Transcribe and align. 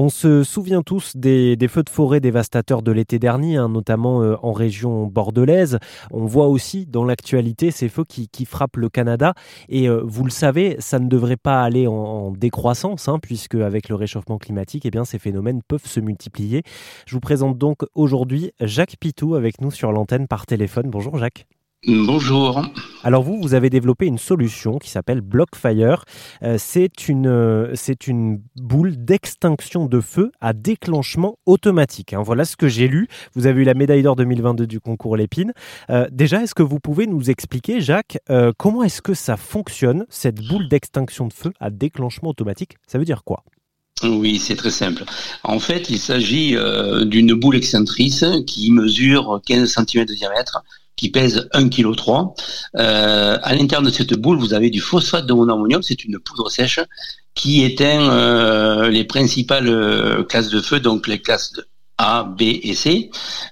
On 0.00 0.10
se 0.10 0.44
souvient 0.44 0.82
tous 0.82 1.16
des, 1.16 1.58
feux 1.68 1.82
de 1.82 1.90
forêt 1.90 2.20
dévastateurs 2.20 2.82
de 2.82 2.92
l'été 2.92 3.18
dernier, 3.18 3.56
hein, 3.56 3.68
notamment 3.68 4.22
euh, 4.22 4.36
en 4.44 4.52
région 4.52 5.08
bordelaise. 5.08 5.80
On 6.12 6.24
voit 6.24 6.46
aussi 6.46 6.86
dans 6.86 7.04
l'actualité 7.04 7.72
ces 7.72 7.88
feux 7.88 8.04
qui, 8.04 8.44
frappent 8.44 8.76
le 8.76 8.88
Canada. 8.90 9.34
Et 9.68 9.88
euh, 9.88 10.00
vous 10.04 10.22
le 10.22 10.30
savez, 10.30 10.76
ça 10.78 11.00
ne 11.00 11.08
devrait 11.08 11.36
pas 11.36 11.64
aller 11.64 11.88
en, 11.88 12.30
décroissance, 12.30 13.08
hein, 13.08 13.18
puisque 13.20 13.56
avec 13.56 13.88
le 13.88 13.96
réchauffement 13.96 14.38
climatique, 14.38 14.86
eh 14.86 14.92
bien, 14.92 15.04
ces 15.04 15.18
phénomènes 15.18 15.62
peuvent 15.66 15.84
se 15.84 15.98
multiplier. 15.98 16.62
Je 17.04 17.14
vous 17.16 17.20
présente 17.20 17.58
donc 17.58 17.78
aujourd'hui 17.96 18.52
Jacques 18.60 18.98
Pitou 19.00 19.34
avec 19.34 19.60
nous 19.60 19.72
sur 19.72 19.90
l'antenne 19.90 20.28
par 20.28 20.46
téléphone. 20.46 20.90
Bonjour 20.90 21.18
Jacques. 21.18 21.57
Bonjour. 21.86 22.60
Alors 23.04 23.22
vous, 23.22 23.40
vous 23.40 23.54
avez 23.54 23.70
développé 23.70 24.06
une 24.06 24.18
solution 24.18 24.78
qui 24.78 24.90
s'appelle 24.90 25.20
Blockfire. 25.20 26.04
Euh, 26.42 26.56
c'est 26.58 27.06
une, 27.06 27.28
euh, 27.28 27.70
c'est 27.76 28.08
une 28.08 28.42
boule 28.56 28.96
d'extinction 28.96 29.86
de 29.86 30.00
feu 30.00 30.32
à 30.40 30.54
déclenchement 30.54 31.38
automatique. 31.46 32.14
Hein. 32.14 32.22
Voilà 32.24 32.44
ce 32.44 32.56
que 32.56 32.66
j'ai 32.66 32.88
lu. 32.88 33.06
Vous 33.36 33.46
avez 33.46 33.62
eu 33.62 33.64
la 33.64 33.74
médaille 33.74 34.02
d'or 34.02 34.16
2022 34.16 34.66
du 34.66 34.80
concours 34.80 35.16
Lépine. 35.16 35.52
Euh, 35.88 36.08
déjà, 36.10 36.42
est-ce 36.42 36.54
que 36.54 36.64
vous 36.64 36.80
pouvez 36.80 37.06
nous 37.06 37.30
expliquer, 37.30 37.80
Jacques, 37.80 38.18
comment 38.56 38.82
est-ce 38.82 39.00
que 39.00 39.14
ça 39.14 39.36
fonctionne, 39.36 40.04
cette 40.08 40.44
boule 40.48 40.68
d'extinction 40.68 41.28
de 41.28 41.32
feu 41.32 41.52
à 41.60 41.70
déclenchement 41.70 42.30
automatique? 42.30 42.74
Ça 42.88 42.98
veut 42.98 43.04
dire 43.04 43.22
quoi? 43.22 43.44
Oui, 44.02 44.38
c'est 44.40 44.56
très 44.56 44.70
simple. 44.70 45.04
En 45.44 45.60
fait, 45.60 45.90
il 45.90 45.98
s'agit 45.98 46.56
d'une 47.06 47.34
boule 47.34 47.56
excentrice 47.56 48.24
qui 48.46 48.72
mesure 48.72 49.40
15 49.46 49.72
cm 49.72 50.04
de 50.04 50.14
diamètre, 50.14 50.62
qui 50.98 51.10
pèse 51.10 51.48
1,3 51.54 51.70
kg. 51.70 51.92
Euh, 52.76 53.38
à 53.42 53.54
l'intérieur 53.54 53.82
de 53.82 53.90
cette 53.90 54.12
boule, 54.14 54.36
vous 54.36 54.52
avez 54.52 54.68
du 54.68 54.80
phosphate 54.80 55.24
de 55.24 55.32
monoammonium, 55.32 55.82
c'est 55.82 56.04
une 56.04 56.18
poudre 56.18 56.50
sèche 56.50 56.80
qui 57.38 57.62
éteint 57.62 58.10
euh, 58.10 58.90
les 58.90 59.04
principales 59.04 59.68
euh, 59.68 60.24
classes 60.24 60.50
de 60.50 60.60
feu, 60.60 60.80
donc 60.80 61.06
les 61.06 61.20
classes 61.20 61.52
A, 61.96 62.24
B 62.24 62.42
et 62.42 62.74
C, 62.74 63.10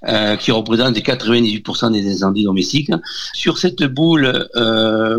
euh, 0.09 0.35
qui 0.37 0.51
représentent 0.51 0.97
98% 0.97 1.93
des 1.93 2.13
incendies 2.13 2.43
domestiques. 2.43 2.91
Sur 3.33 3.59
cette 3.59 3.85
boule, 3.85 4.49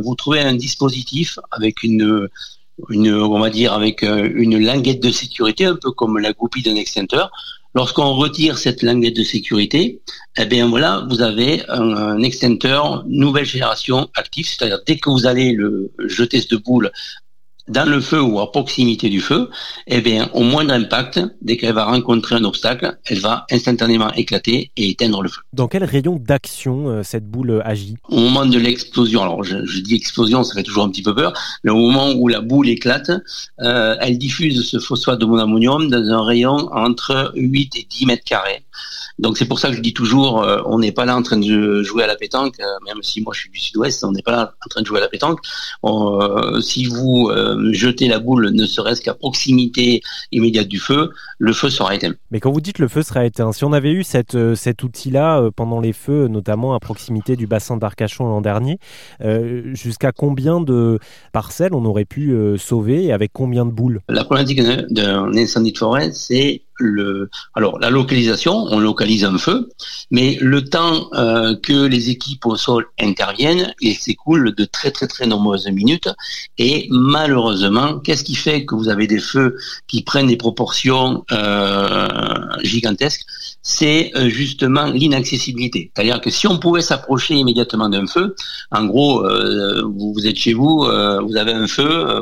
vous 0.03 0.15
trouvez 0.15 0.41
un 0.41 0.53
dispositif 0.53 1.39
avec 1.51 1.81
une 1.81 2.27
une, 2.89 3.11
on 3.11 3.39
va 3.39 3.49
dire, 3.49 3.73
avec 3.73 4.03
une 4.03 4.63
languette 4.63 5.01
de 5.01 5.09
sécurité, 5.09 5.65
un 5.65 5.77
peu 5.77 5.89
comme 5.89 6.19
la 6.19 6.31
goupille 6.31 6.61
d'un 6.61 6.75
extincteur, 6.75 7.31
Lorsqu'on 7.77 8.15
retire 8.15 8.57
cette 8.57 8.81
languette 8.81 9.15
de 9.17 9.21
sécurité, 9.21 10.01
eh 10.35 10.45
bien 10.47 10.67
voilà, 10.67 11.05
vous 11.11 11.21
avez 11.21 11.61
un, 11.69 12.23
extincteur 12.23 13.05
nouvelle 13.07 13.45
génération 13.45 14.09
actif, 14.15 14.47
c'est-à-dire 14.49 14.79
dès 14.87 14.97
que 14.97 15.11
vous 15.11 15.27
allez 15.27 15.51
le 15.51 15.91
jeter 16.07 16.41
cette 16.41 16.55
boule 16.55 16.91
dans 17.67 17.89
le 17.89 17.99
feu 17.99 18.21
ou 18.21 18.39
à 18.39 18.51
proximité 18.51 19.09
du 19.09 19.21
feu, 19.21 19.49
eh 19.87 20.01
bien, 20.01 20.29
au 20.33 20.41
moindre 20.41 20.73
impact, 20.73 21.19
dès 21.41 21.57
qu'elle 21.57 21.73
va 21.73 21.85
rencontrer 21.85 22.35
un 22.35 22.43
obstacle, 22.43 22.97
elle 23.05 23.19
va 23.19 23.45
instantanément 23.51 24.11
éclater 24.13 24.71
et 24.77 24.89
éteindre 24.89 25.21
le 25.21 25.29
feu. 25.29 25.41
Dans 25.53 25.67
quel 25.67 25.83
rayon 25.83 26.17
d'action 26.17 26.87
euh, 26.87 27.03
cette 27.03 27.27
boule 27.29 27.61
agit? 27.65 27.95
Au 28.09 28.19
moment 28.19 28.45
de 28.45 28.57
l'explosion, 28.57 29.21
alors 29.21 29.43
je, 29.43 29.57
dis 29.81 29.95
explosion, 29.95 30.43
ça 30.43 30.55
fait 30.55 30.63
toujours 30.63 30.83
un 30.83 30.89
petit 30.89 31.03
peu 31.03 31.13
peur, 31.13 31.33
mais 31.63 31.71
au 31.71 31.77
moment 31.77 32.13
où 32.13 32.27
la 32.27 32.41
boule 32.41 32.69
éclate, 32.69 33.11
euh, 33.61 33.95
elle 33.99 34.17
diffuse 34.17 34.67
ce 34.67 34.79
phosphate 34.79 35.19
de 35.19 35.25
monammonium 35.25 35.89
dans 35.89 36.03
un 36.09 36.23
rayon 36.23 36.69
entre 36.71 37.31
8 37.35 37.75
et 37.75 37.87
10 37.89 38.05
mètres 38.05 38.23
carrés. 38.23 38.63
Donc 39.19 39.37
c'est 39.37 39.47
pour 39.47 39.59
ça 39.59 39.69
que 39.69 39.75
je 39.75 39.81
dis 39.81 39.93
toujours, 39.93 40.43
euh, 40.43 40.61
on 40.65 40.79
n'est 40.79 40.91
pas 40.91 41.05
là 41.05 41.15
en 41.17 41.23
train 41.23 41.37
de 41.37 41.81
jouer 41.81 42.03
à 42.03 42.07
la 42.07 42.15
pétanque, 42.15 42.55
même 42.85 43.01
si 43.01 43.21
moi 43.21 43.33
je 43.33 43.41
suis 43.41 43.49
du 43.49 43.59
sud-ouest, 43.59 44.03
on 44.03 44.11
n'est 44.11 44.21
pas 44.21 44.31
là 44.31 44.53
en 44.63 44.69
train 44.69 44.81
de 44.81 44.85
jouer 44.85 44.99
à 44.99 45.01
la 45.01 45.09
pétanque. 45.09 45.39
Si 46.61 46.85
vous 46.85 47.31
jetez 47.71 48.07
la 48.07 48.19
boule, 48.19 48.49
ne 48.51 48.65
serait-ce 48.65 49.01
qu'à 49.01 49.13
proximité 49.13 50.01
immédiate 50.31 50.67
du 50.67 50.79
feu, 50.79 51.11
le 51.39 51.53
feu 51.53 51.69
sera 51.69 51.95
éteint. 51.95 52.13
Mais 52.31 52.39
quand 52.39 52.51
vous 52.51 52.61
dites 52.61 52.79
le 52.79 52.87
feu 52.87 53.01
sera 53.01 53.25
éteint, 53.25 53.51
si 53.51 53.63
on 53.63 53.73
avait 53.73 53.91
eu 53.91 54.03
cette, 54.03 54.37
cet 54.55 54.83
outil-là 54.83 55.49
pendant 55.55 55.79
les 55.79 55.93
feux, 55.93 56.27
notamment 56.27 56.73
à 56.73 56.79
proximité 56.79 57.35
du 57.35 57.47
bassin 57.47 57.77
d'Arcachon 57.77 58.25
l'an 58.25 58.41
dernier, 58.41 58.79
jusqu'à 59.73 60.11
combien 60.11 60.61
de 60.61 60.99
parcelles 61.33 61.73
on 61.73 61.85
aurait 61.85 62.05
pu 62.05 62.35
sauver 62.57 63.05
et 63.05 63.13
avec 63.13 63.31
combien 63.33 63.65
de 63.65 63.71
boules? 63.71 64.01
La 64.09 64.23
problématique 64.23 64.61
d'un 64.91 65.35
incendie 65.35 65.71
de 65.71 65.77
forêt, 65.77 66.11
c'est 66.13 66.61
le, 66.77 67.29
alors 67.55 67.79
la 67.79 67.89
localisation, 67.89 68.65
on 68.69 68.79
localise 68.79 69.25
un 69.25 69.37
feu, 69.37 69.69
mais 70.11 70.37
le 70.41 70.63
temps 70.63 71.09
euh, 71.13 71.55
que 71.61 71.85
les 71.85 72.09
équipes 72.09 72.45
au 72.45 72.55
sol 72.55 72.85
interviennent, 72.99 73.73
il 73.81 73.95
s'écoule 73.95 74.53
de 74.55 74.65
très 74.65 74.91
très 74.91 75.07
très 75.07 75.25
nombreuses 75.25 75.67
minutes. 75.67 76.09
Et 76.57 76.87
malheureusement, 76.89 77.99
qu'est-ce 77.99 78.23
qui 78.23 78.35
fait 78.35 78.65
que 78.65 78.75
vous 78.75 78.89
avez 78.89 79.07
des 79.07 79.19
feux 79.19 79.57
qui 79.87 80.03
prennent 80.03 80.27
des 80.27 80.37
proportions 80.37 81.23
euh, 81.31 82.07
gigantesques? 82.63 83.25
C'est 83.61 84.11
euh, 84.15 84.29
justement 84.29 84.85
l'inaccessibilité. 84.85 85.91
C'est-à-dire 85.93 86.21
que 86.21 86.29
si 86.29 86.47
on 86.47 86.57
pouvait 86.57 86.81
s'approcher 86.81 87.35
immédiatement 87.35 87.89
d'un 87.89 88.07
feu, 88.07 88.35
en 88.71 88.85
gros, 88.85 89.23
vous, 89.27 90.25
êtes 90.25 90.37
chez 90.37 90.53
vous, 90.53 90.85
vous 90.85 91.37
avez 91.37 91.51
un 91.51 91.67
feu, 91.67 92.21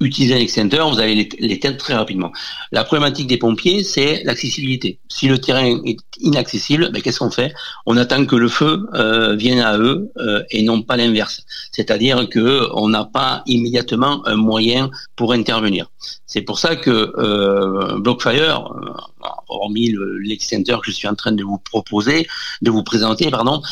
utilisez 0.00 0.34
un 0.34 0.38
extincteur, 0.38 0.90
vous 0.90 1.00
allez 1.00 1.28
l'éteindre 1.38 1.76
très 1.76 1.94
rapidement. 1.94 2.32
La 2.72 2.84
problématique 2.84 3.26
des 3.26 3.38
pompiers, 3.38 3.82
c'est 3.82 4.22
l'accessibilité. 4.24 4.98
Si 5.08 5.28
le 5.28 5.38
terrain 5.38 5.80
est 5.84 5.98
inaccessible, 6.20 6.90
ben, 6.92 7.02
qu'est-ce 7.02 7.18
qu'on 7.18 7.30
fait? 7.30 7.52
On 7.86 7.96
attend 7.96 8.24
que 8.26 8.36
le 8.36 8.48
feu 8.48 8.86
euh, 8.94 9.34
vienne 9.34 9.60
à 9.60 9.78
eux 9.78 10.10
euh, 10.18 10.42
et 10.50 10.62
non 10.62 10.82
pas 10.82 10.96
l'inverse. 10.96 11.44
C'est-à-dire 11.72 12.28
que 12.28 12.68
on 12.74 12.88
n'a 12.88 13.04
pas 13.04 13.42
immédiatement 13.46 14.26
un 14.26 14.36
moyen 14.36 14.90
pour 15.16 15.32
intervenir. 15.32 15.90
C'est 16.26 16.42
pour 16.42 16.58
ça 16.58 16.76
que 16.76 17.12
euh, 17.16 17.98
Blockfire, 17.98 18.72
euh, 18.72 19.28
hormis 19.48 19.94
l'extincteur 20.20 20.80
que 20.80 20.90
je 20.90 20.96
suis 20.96 21.08
en 21.08 21.14
train 21.14 21.32
de 21.32 21.44
vous 21.44 21.58
proposer, 21.58 22.26
de 22.62 22.70
vous 22.70 22.82
présenter, 22.82 23.30
pardon, 23.30 23.62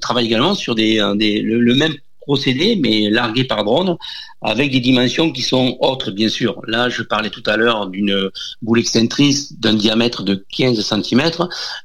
travaille 0.00 0.26
également 0.26 0.54
sur 0.54 0.74
le 0.76 1.74
même 1.74 1.94
procédé, 2.30 2.78
mais 2.80 3.10
largué 3.10 3.42
par 3.42 3.64
drone, 3.64 3.96
avec 4.40 4.70
des 4.70 4.78
dimensions 4.78 5.32
qui 5.32 5.42
sont 5.42 5.76
autres, 5.80 6.12
bien 6.12 6.28
sûr. 6.28 6.62
Là, 6.68 6.88
je 6.88 7.02
parlais 7.02 7.28
tout 7.28 7.42
à 7.44 7.56
l'heure 7.56 7.88
d'une 7.88 8.30
boule 8.62 8.78
excentrice 8.78 9.58
d'un 9.58 9.74
diamètre 9.74 10.22
de 10.22 10.46
15 10.56 10.80
cm. 10.80 11.22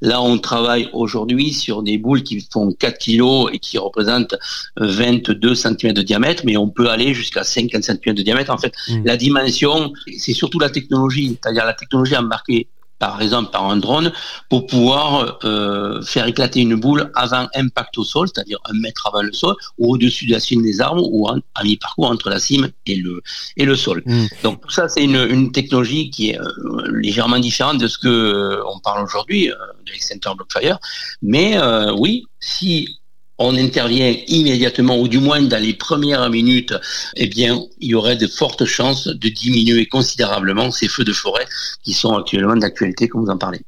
Là, 0.02 0.22
on 0.22 0.38
travaille 0.38 0.88
aujourd'hui 0.94 1.52
sur 1.52 1.82
des 1.82 1.98
boules 1.98 2.22
qui 2.22 2.48
font 2.54 2.72
4 2.72 3.00
kg 3.00 3.54
et 3.54 3.58
qui 3.58 3.80
représentent 3.80 4.36
22 4.78 5.56
cm 5.56 5.94
de 5.94 6.04
diamètre, 6.04 6.44
mais 6.46 6.58
on 6.58 6.70
peut 6.70 6.90
aller 6.90 7.16
jusqu'à 7.16 7.44
50 7.44 7.84
cm 7.84 8.14
de 8.14 8.22
diamètre. 8.22 8.52
En 8.52 8.60
fait, 8.60 8.74
mmh. 8.88 9.04
la 9.04 9.18
dimension, 9.18 9.94
c'est 10.16 10.34
surtout 10.34 10.60
la 10.60 10.70
technologie, 10.70 11.40
c'est-à-dire 11.42 11.66
la 11.66 11.74
technologie 11.74 12.16
embarquée 12.16 12.68
par 13.00 13.22
exemple 13.22 13.52
par 13.52 13.66
un 13.70 13.78
drone, 13.78 14.12
pour 14.50 14.68
pouvoir 14.68 15.40
euh, 15.44 16.02
faire 16.02 16.28
éclater 16.28 16.62
une 16.62 16.76
boule 16.76 17.12
avant 17.16 17.48
impact 17.56 17.98
au 17.98 18.04
sol, 18.04 18.28
c'est-à-dire 18.34 18.60
un 18.66 18.80
mètre 18.80 19.08
avant 19.08 19.22
le 19.22 19.34
sol, 19.34 19.56
ou 19.78 19.94
au-dessus 19.94 20.28
de 20.28 20.32
la 20.32 20.40
cime 20.40 20.64
des 20.64 20.82
arbres, 20.82 21.08
ou 21.12 21.28
à 21.28 21.64
mi-parcours 21.64 22.10
entre 22.10 22.30
la 22.30 22.40
cime 22.40 22.70
et 22.86 22.96
le, 22.96 23.22
et 23.58 23.66
le 23.66 23.76
sol. 23.76 24.02
Mm. 24.06 24.26
Donc 24.44 24.62
tout 24.62 24.70
ça, 24.70 24.88
c'est 24.88 25.04
une, 25.04 25.28
une, 25.30 25.52
technologie 25.52 26.10
qui 26.10 26.32
est 26.32 26.40
euh, 26.40 26.48
légèrement 26.92 27.40
différente 27.40 27.80
de 27.80 27.88
ce 27.88 27.98
que 27.98 28.08
euh, 28.08 28.64
on 28.68 28.80
parle 28.80 29.04
aujourd'hui, 29.04 29.48
de 29.48 29.92
l'extincteur 29.92 30.36
Blockfire. 30.36 30.80
Mais 31.22 31.58
oui, 31.98 32.26
si 32.40 33.00
on 33.38 33.56
intervient 33.56 34.16
immédiatement, 34.28 35.00
ou 35.00 35.08
du 35.08 35.20
moins 35.20 35.42
dans 35.42 35.62
les 35.62 35.74
premières 35.74 36.30
minutes, 36.30 36.74
eh 37.16 37.28
bien, 37.28 37.62
il 37.80 37.90
y 37.90 37.96
aurait 37.96 38.16
de 38.16 38.28
fortes 38.28 38.66
chances 38.66 39.08
de 39.08 39.30
diminuer 39.30 39.86
considérablement 39.88 40.72
ces 40.72 40.88
feux 40.88 41.04
de 41.04 41.14
forêt 41.14 41.46
qui 41.84 41.94
sont 41.94 42.14
actuellement 42.16 42.56
d'actualité, 42.56 43.08
comme 43.08 43.26
vous 43.26 43.32
en 43.32 43.38
parlez. 43.38 43.62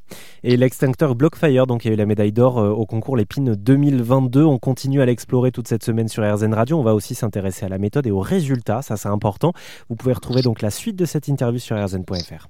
Et 0.43 0.55
l'extincteur 0.55 1.15
Blockfire, 1.15 1.67
donc 1.67 1.83
il 1.83 1.89
y 1.89 1.91
a 1.91 1.93
eu 1.95 1.97
la 1.97 2.05
médaille 2.05 2.31
d'or 2.31 2.59
euh, 2.59 2.69
au 2.69 2.85
concours 2.85 3.17
Lépine 3.17 3.55
2022. 3.55 4.43
On 4.43 4.59
continue 4.59 5.01
à 5.01 5.05
l'explorer 5.05 5.51
toute 5.51 5.67
cette 5.67 5.83
semaine 5.83 6.07
sur 6.07 6.23
RZN 6.23 6.53
Radio. 6.53 6.79
On 6.79 6.83
va 6.83 6.93
aussi 6.93 7.15
s'intéresser 7.15 7.65
à 7.65 7.69
la 7.69 7.79
méthode 7.79 8.07
et 8.07 8.11
aux 8.11 8.19
résultats, 8.19 8.81
ça 8.81 8.97
c'est 8.97 9.09
important. 9.09 9.51
Vous 9.89 9.95
pouvez 9.95 10.13
retrouver 10.13 10.41
donc 10.41 10.61
la 10.61 10.69
suite 10.69 10.95
de 10.95 11.05
cette 11.05 11.27
interview 11.27 11.59
sur 11.59 11.75
rzn.fr. 11.75 12.47